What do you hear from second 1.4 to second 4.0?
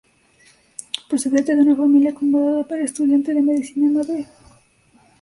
de una familia acomodada, era estudiante de medicina en